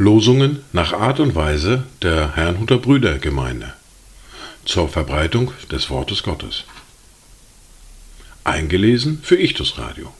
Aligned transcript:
Losungen 0.00 0.60
nach 0.72 0.94
Art 0.94 1.20
und 1.20 1.34
Weise 1.34 1.84
der 2.00 2.34
Herrnhuter 2.34 2.78
Brüdergemeinde 2.78 3.74
zur 4.64 4.88
Verbreitung 4.88 5.52
des 5.70 5.90
Wortes 5.90 6.22
Gottes. 6.22 6.64
Eingelesen 8.42 9.20
für 9.22 9.36
Ichtus 9.36 9.76
Radio. 9.76 10.10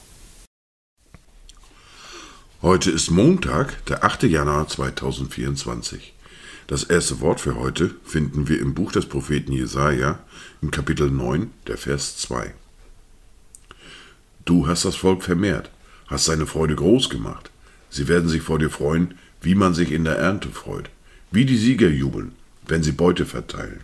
Heute 2.61 2.91
ist 2.91 3.09
Montag, 3.09 3.83
der 3.87 4.03
8. 4.03 4.21
Januar 4.21 4.67
2024. 4.67 6.13
Das 6.67 6.83
erste 6.83 7.19
Wort 7.19 7.41
für 7.41 7.55
heute 7.55 7.95
finden 8.05 8.47
wir 8.47 8.59
im 8.59 8.75
Buch 8.75 8.91
des 8.91 9.07
Propheten 9.07 9.51
Jesaja 9.51 10.19
im 10.61 10.69
Kapitel 10.69 11.09
9, 11.09 11.49
der 11.65 11.79
Vers 11.79 12.17
2. 12.17 12.53
Du 14.45 14.67
hast 14.67 14.85
das 14.85 14.95
Volk 14.95 15.23
vermehrt, 15.23 15.71
hast 16.05 16.25
seine 16.25 16.45
Freude 16.45 16.75
groß 16.75 17.09
gemacht. 17.09 17.49
Sie 17.89 18.07
werden 18.07 18.29
sich 18.29 18.43
vor 18.43 18.59
dir 18.59 18.69
freuen, 18.69 19.15
wie 19.41 19.55
man 19.55 19.73
sich 19.73 19.91
in 19.91 20.03
der 20.03 20.17
Ernte 20.17 20.49
freut, 20.49 20.89
wie 21.31 21.45
die 21.45 21.57
Sieger 21.57 21.89
jubeln, 21.89 22.33
wenn 22.67 22.83
sie 22.83 22.91
Beute 22.91 23.25
verteilen. 23.25 23.81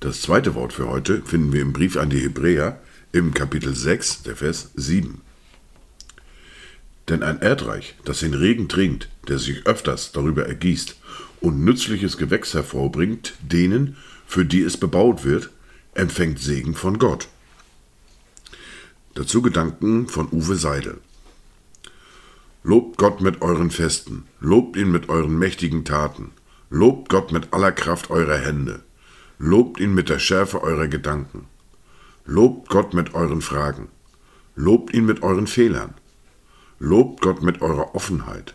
Das 0.00 0.22
zweite 0.22 0.54
Wort 0.54 0.72
für 0.72 0.88
heute 0.88 1.22
finden 1.22 1.52
wir 1.52 1.60
im 1.60 1.72
Brief 1.72 1.96
an 1.96 2.10
die 2.10 2.20
Hebräer 2.20 2.80
im 3.12 3.34
Kapitel 3.34 3.74
6, 3.74 4.22
der 4.22 4.36
Vers 4.36 4.70
7. 4.76 5.20
Denn 7.08 7.22
ein 7.22 7.40
Erdreich, 7.40 7.96
das 8.04 8.20
den 8.20 8.34
Regen 8.34 8.68
trinkt, 8.68 9.08
der 9.28 9.38
sich 9.38 9.66
öfters 9.66 10.12
darüber 10.12 10.46
ergießt 10.46 10.96
und 11.40 11.64
nützliches 11.64 12.16
Gewächs 12.16 12.54
hervorbringt, 12.54 13.34
denen, 13.40 13.96
für 14.26 14.44
die 14.44 14.62
es 14.62 14.76
bebaut 14.76 15.24
wird, 15.24 15.50
empfängt 15.94 16.38
Segen 16.38 16.74
von 16.74 16.98
Gott. 16.98 17.28
Dazu 19.14 19.42
Gedanken 19.42 20.06
von 20.06 20.28
Uwe 20.30 20.56
Seidel. 20.56 21.00
Lobt 22.64 22.98
Gott 22.98 23.20
mit 23.20 23.40
euren 23.40 23.70
Festen, 23.70 24.24
lobt 24.40 24.76
ihn 24.76 24.90
mit 24.90 25.08
euren 25.08 25.38
mächtigen 25.38 25.84
Taten, 25.84 26.32
lobt 26.70 27.08
Gott 27.08 27.30
mit 27.30 27.52
aller 27.52 27.70
Kraft 27.70 28.10
eurer 28.10 28.36
Hände, 28.36 28.82
lobt 29.38 29.78
ihn 29.78 29.94
mit 29.94 30.08
der 30.08 30.18
Schärfe 30.18 30.62
eurer 30.62 30.88
Gedanken, 30.88 31.46
lobt 32.26 32.68
Gott 32.68 32.94
mit 32.94 33.14
euren 33.14 33.42
Fragen, 33.42 33.88
lobt 34.56 34.92
ihn 34.92 35.06
mit 35.06 35.22
euren 35.22 35.46
Fehlern, 35.46 35.94
lobt 36.80 37.20
Gott 37.22 37.42
mit 37.42 37.62
eurer 37.62 37.94
Offenheit, 37.94 38.54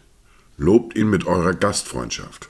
lobt 0.57 0.97
ihn 0.97 1.09
mit 1.09 1.25
eurer 1.25 1.53
Gastfreundschaft, 1.53 2.49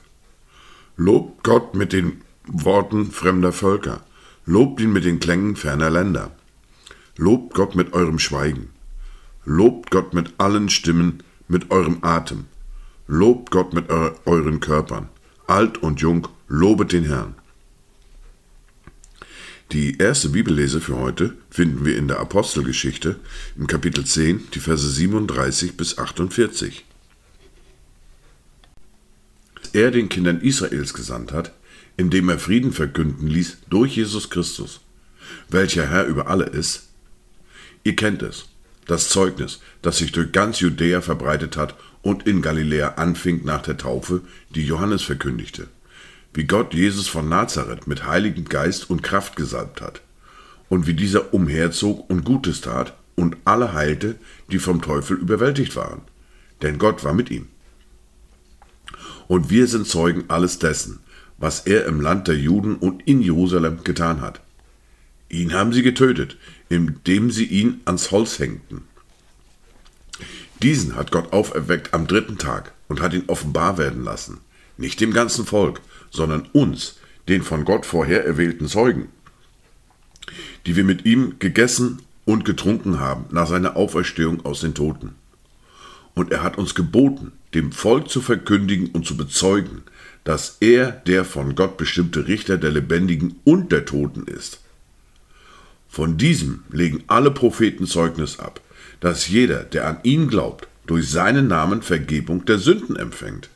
lobt 0.96 1.44
Gott 1.44 1.76
mit 1.76 1.92
den 1.92 2.22
Worten 2.46 3.12
fremder 3.12 3.52
Völker, 3.52 4.00
lobt 4.44 4.80
ihn 4.80 4.92
mit 4.92 5.04
den 5.04 5.20
Klängen 5.20 5.54
ferner 5.54 5.88
Länder, 5.88 6.32
lobt 7.16 7.54
Gott 7.54 7.76
mit 7.76 7.92
eurem 7.92 8.18
Schweigen, 8.18 8.70
lobt 9.44 9.92
Gott 9.92 10.14
mit 10.14 10.34
allen 10.38 10.68
Stimmen, 10.68 11.22
mit 11.48 11.70
eurem 11.70 11.98
Atem. 12.02 12.46
Lobt 13.06 13.50
Gott 13.50 13.74
mit 13.74 13.90
euren 13.90 14.60
Körpern. 14.60 15.08
Alt 15.46 15.78
und 15.78 16.00
jung, 16.00 16.28
lobet 16.48 16.92
den 16.92 17.04
Herrn. 17.04 17.34
Die 19.72 19.98
erste 19.98 20.28
Bibellese 20.28 20.80
für 20.80 20.96
heute 20.96 21.36
finden 21.50 21.84
wir 21.84 21.96
in 21.96 22.08
der 22.08 22.20
Apostelgeschichte 22.20 23.16
im 23.56 23.66
Kapitel 23.66 24.04
10, 24.04 24.50
die 24.54 24.60
Verse 24.60 24.88
37 24.88 25.76
bis 25.76 25.98
48. 25.98 26.84
Er 29.72 29.90
den 29.90 30.08
Kindern 30.08 30.40
Israels 30.40 30.94
gesandt 30.94 31.32
hat, 31.32 31.52
indem 31.96 32.28
er 32.28 32.38
Frieden 32.38 32.72
verkünden 32.72 33.26
ließ 33.26 33.58
durch 33.68 33.96
Jesus 33.96 34.30
Christus, 34.30 34.80
welcher 35.48 35.88
Herr 35.88 36.06
über 36.06 36.28
alle 36.28 36.44
ist. 36.44 36.88
Ihr 37.82 37.96
kennt 37.96 38.22
es 38.22 38.46
das 38.86 39.08
Zeugnis, 39.08 39.60
das 39.82 39.98
sich 39.98 40.12
durch 40.12 40.32
ganz 40.32 40.60
Judäa 40.60 41.00
verbreitet 41.00 41.56
hat 41.56 41.74
und 42.02 42.26
in 42.26 42.42
Galiläa 42.42 42.94
anfing 42.96 43.44
nach 43.44 43.62
der 43.62 43.76
Taufe, 43.76 44.20
die 44.54 44.66
Johannes 44.66 45.02
verkündigte, 45.02 45.68
wie 46.32 46.44
Gott 46.44 46.74
Jesus 46.74 47.08
von 47.08 47.28
Nazareth 47.28 47.86
mit 47.86 48.06
Heiligem 48.06 48.44
Geist 48.44 48.90
und 48.90 49.02
Kraft 49.02 49.36
gesalbt 49.36 49.80
hat, 49.80 50.02
und 50.68 50.86
wie 50.86 50.94
dieser 50.94 51.32
umherzog 51.32 52.08
und 52.10 52.24
Gutes 52.24 52.60
tat 52.60 52.94
und 53.14 53.36
alle 53.44 53.72
heilte, 53.74 54.16
die 54.50 54.58
vom 54.58 54.82
Teufel 54.82 55.16
überwältigt 55.16 55.76
waren, 55.76 56.02
denn 56.62 56.78
Gott 56.78 57.04
war 57.04 57.14
mit 57.14 57.30
ihm. 57.30 57.46
Und 59.28 59.50
wir 59.50 59.66
sind 59.66 59.86
Zeugen 59.86 60.24
alles 60.28 60.58
dessen, 60.58 61.00
was 61.38 61.60
er 61.60 61.86
im 61.86 62.00
Land 62.00 62.28
der 62.28 62.36
Juden 62.36 62.76
und 62.76 63.06
in 63.06 63.22
Jerusalem 63.22 63.82
getan 63.84 64.20
hat. 64.20 64.40
Ihn 65.34 65.52
haben 65.52 65.72
sie 65.72 65.82
getötet, 65.82 66.36
indem 66.68 67.32
sie 67.32 67.46
ihn 67.46 67.80
ans 67.86 68.12
Holz 68.12 68.38
hängten. 68.38 68.82
Diesen 70.62 70.94
hat 70.94 71.10
Gott 71.10 71.32
auferweckt 71.32 71.92
am 71.92 72.06
dritten 72.06 72.38
Tag 72.38 72.72
und 72.86 73.00
hat 73.00 73.14
ihn 73.14 73.24
offenbar 73.26 73.76
werden 73.76 74.04
lassen, 74.04 74.38
nicht 74.76 75.00
dem 75.00 75.12
ganzen 75.12 75.44
Volk, 75.44 75.80
sondern 76.12 76.48
uns, 76.52 77.00
den 77.26 77.42
von 77.42 77.64
Gott 77.64 77.84
vorher 77.84 78.24
erwählten 78.24 78.68
Zeugen, 78.68 79.08
die 80.66 80.76
wir 80.76 80.84
mit 80.84 81.04
ihm 81.04 81.34
gegessen 81.40 82.02
und 82.24 82.44
getrunken 82.44 83.00
haben 83.00 83.24
nach 83.32 83.48
seiner 83.48 83.74
Auferstehung 83.76 84.44
aus 84.44 84.60
den 84.60 84.74
Toten. 84.74 85.16
Und 86.14 86.30
er 86.30 86.44
hat 86.44 86.58
uns 86.58 86.76
geboten, 86.76 87.32
dem 87.54 87.72
Volk 87.72 88.08
zu 88.08 88.20
verkündigen 88.20 88.90
und 88.90 89.04
zu 89.04 89.16
bezeugen, 89.16 89.82
dass 90.22 90.58
er 90.60 90.92
der 90.92 91.24
von 91.24 91.56
Gott 91.56 91.76
bestimmte 91.76 92.28
Richter 92.28 92.56
der 92.56 92.70
Lebendigen 92.70 93.40
und 93.42 93.72
der 93.72 93.84
Toten 93.84 94.28
ist. 94.28 94.60
Von 95.94 96.18
diesem 96.18 96.64
legen 96.72 97.04
alle 97.06 97.30
Propheten 97.30 97.86
Zeugnis 97.86 98.40
ab, 98.40 98.60
dass 98.98 99.28
jeder, 99.28 99.62
der 99.62 99.86
an 99.86 99.98
ihn 100.02 100.26
glaubt, 100.26 100.66
durch 100.88 101.08
seinen 101.08 101.46
Namen 101.46 101.82
Vergebung 101.82 102.44
der 102.46 102.58
Sünden 102.58 102.96
empfängt. 102.96 103.48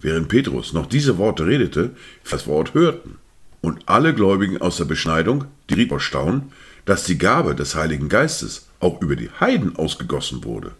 Während 0.00 0.28
Petrus 0.28 0.72
noch 0.72 0.86
diese 0.86 1.18
Worte 1.18 1.46
redete, 1.46 1.96
das 2.30 2.46
Wort 2.46 2.74
hörten, 2.74 3.18
und 3.60 3.88
alle 3.88 4.14
Gläubigen 4.14 4.58
aus 4.58 4.76
der 4.76 4.84
Beschneidung, 4.84 5.46
die 5.68 5.74
rieb 5.74 5.90
erstaunen, 5.90 6.52
dass 6.84 7.02
die 7.02 7.18
Gabe 7.18 7.56
des 7.56 7.74
Heiligen 7.74 8.08
Geistes 8.08 8.68
auch 8.78 9.02
über 9.02 9.16
die 9.16 9.30
Heiden 9.40 9.74
ausgegossen 9.74 10.44
wurde. 10.44 10.74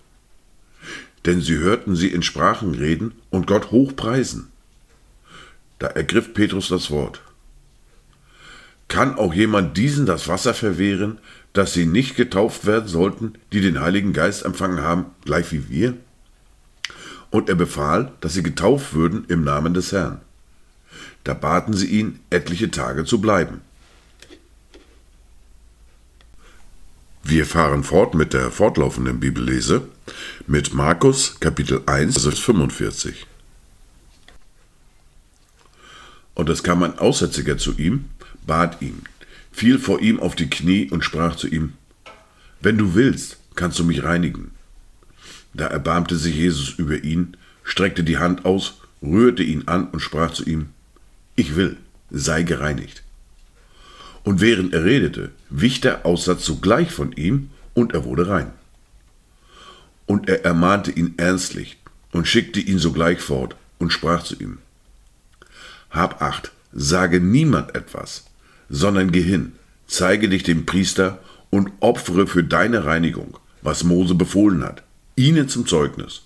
Denn 1.25 1.41
sie 1.41 1.57
hörten 1.57 1.97
sie 1.97 2.13
in 2.13 2.23
Sprachen 2.23 2.77
reden 2.77 3.17
und 3.31 3.49
Gott 3.49 3.73
hochpreisen. 3.73 4.47
Da 5.81 5.89
ergriff 5.89 6.35
Petrus 6.35 6.69
das 6.69 6.93
Wort. 6.93 7.21
Kann 8.97 9.19
auch 9.19 9.35
jemand 9.35 9.77
diesen 9.77 10.07
das 10.07 10.27
Wasser 10.27 10.55
verwehren, 10.55 11.19
dass 11.53 11.75
sie 11.75 11.85
nicht 11.85 12.17
getauft 12.17 12.65
werden 12.65 12.89
sollten, 12.89 13.35
die 13.53 13.61
den 13.61 13.79
Heiligen 13.79 14.15
Geist 14.15 14.43
empfangen 14.43 14.81
haben, 14.81 15.05
gleich 15.23 15.53
wie 15.53 15.69
wir? 15.69 15.99
Und 17.29 17.51
er 17.51 17.57
befahl, 17.57 18.13
dass 18.23 18.33
sie 18.33 18.43
getauft 18.43 18.95
würden 18.95 19.27
im 19.29 19.45
Namen 19.45 19.75
des 19.75 19.93
Herrn. 19.93 20.23
Da 21.25 21.35
baten 21.35 21.75
sie 21.75 21.89
ihn, 21.89 22.21
etliche 22.31 22.71
Tage 22.71 23.05
zu 23.05 23.21
bleiben. 23.21 23.61
Wir 27.23 27.45
fahren 27.45 27.85
fort 27.85 28.15
mit 28.15 28.33
der 28.33 28.51
fortlaufenden 28.51 29.21
Bibellese 29.21 29.87
mit 30.47 30.73
Markus 30.73 31.39
Kapitel 31.39 31.83
1, 31.85 32.23
Vers 32.23 32.39
45. 32.39 33.27
Und 36.33 36.49
es 36.49 36.63
kam 36.63 36.83
ein 36.83 36.99
Aussätziger 36.99 37.59
zu 37.59 37.77
ihm, 37.77 38.07
bat 38.47 38.81
ihn, 38.81 39.03
fiel 39.53 39.79
vor 39.79 40.01
ihm 40.01 40.21
auf 40.21 40.35
die 40.35 40.51
Knie 40.51 40.91
und 40.91 41.05
sprach 41.05 41.37
zu 41.37 41.49
ihm, 41.49 41.75
Wenn 42.61 42.79
du 42.79 42.95
willst, 42.95 43.39
kannst 43.55 43.79
du 43.79 43.85
mich 43.85 44.03
reinigen. 44.05 44.53
Da 45.55 45.67
erbarmte 45.67 46.17
sich 46.17 46.37
Jesus 46.37 46.71
über 46.71 47.03
ihn, 47.03 47.37
streckte 47.65 48.05
die 48.05 48.19
Hand 48.19 48.45
aus, 48.45 48.75
rührte 49.03 49.43
ihn 49.43 49.65
an 49.67 49.89
und 49.89 50.01
sprach 50.01 50.33
zu 50.33 50.45
ihm, 50.45 50.71
Ich 51.35 51.57
will, 51.57 51.77
sei 52.11 52.43
gereinigt. 52.43 53.03
Und 54.23 54.41
während 54.41 54.75
er 54.75 54.85
redete, 54.85 55.31
wich 55.51 55.81
der 55.81 56.05
Aussatz 56.05 56.45
sogleich 56.45 56.91
von 56.91 57.13
ihm, 57.13 57.51
und 57.75 57.93
er 57.93 58.05
wurde 58.05 58.29
rein. 58.29 58.53
Und 60.07 60.29
er 60.29 60.45
ermahnte 60.45 60.91
ihn 60.91 61.15
ernstlich 61.17 61.77
und 62.13 62.27
schickte 62.27 62.61
ihn 62.61 62.79
sogleich 62.79 63.21
fort 63.21 63.57
und 63.79 63.93
sprach 63.93 64.25
zu 64.25 64.35
ihm, 64.37 64.59
Hab 65.91 66.23
acht, 66.23 66.53
sage 66.73 67.21
niemand 67.21 67.75
etwas, 67.75 68.25
sondern 68.69 69.13
geh 69.13 69.23
hin, 69.23 69.53
zeige 69.87 70.29
dich 70.29 70.43
dem 70.43 70.67
Priester 70.67 71.21
und 71.51 71.71
opfere 71.81 72.27
für 72.27 72.45
deine 72.45 72.85
Reinigung, 72.85 73.39
was 73.63 73.85
Mose 73.85 74.15
befohlen 74.15 74.65
hat, 74.65 74.83
ihnen 75.15 75.49
zum 75.49 75.67
Zeugnis. 75.67 76.23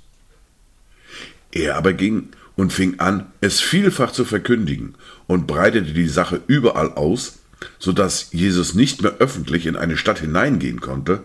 Er 1.52 1.76
aber 1.76 1.92
ging 1.92 2.28
und 2.56 2.72
fing 2.72 3.00
an, 3.00 3.26
es 3.40 3.60
vielfach 3.60 4.12
zu 4.12 4.24
verkündigen 4.24 4.94
und 5.26 5.46
breitete 5.46 5.92
die 5.92 6.08
Sache 6.08 6.40
überall 6.46 6.92
aus, 6.92 7.38
so 7.78 7.92
dass 7.92 8.32
Jesus 8.32 8.74
nicht 8.74 9.02
mehr 9.02 9.16
öffentlich 9.18 9.66
in 9.66 9.76
eine 9.76 9.96
Stadt 9.96 10.18
hineingehen 10.18 10.80
konnte, 10.80 11.24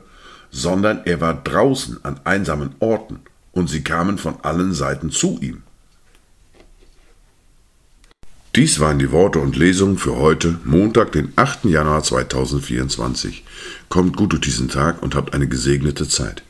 sondern 0.51 1.01
er 1.05 1.21
war 1.21 1.33
draußen 1.33 2.03
an 2.03 2.19
einsamen 2.23 2.75
Orten, 2.79 3.19
und 3.51 3.69
sie 3.69 3.83
kamen 3.83 4.17
von 4.17 4.35
allen 4.41 4.73
Seiten 4.73 5.11
zu 5.11 5.39
ihm. 5.41 5.63
Dies 8.55 8.79
waren 8.79 8.99
die 8.99 9.11
Worte 9.11 9.39
und 9.39 9.57
Lesungen 9.57 9.97
für 9.97 10.15
heute, 10.15 10.59
Montag, 10.63 11.11
den 11.11 11.33
8. 11.35 11.65
Januar 11.65 12.03
2024. 12.03 13.43
Kommt 13.89 14.15
gut 14.15 14.31
durch 14.31 14.43
diesen 14.43 14.69
Tag 14.69 15.03
und 15.03 15.13
habt 15.13 15.33
eine 15.33 15.49
gesegnete 15.49 16.07
Zeit. 16.07 16.41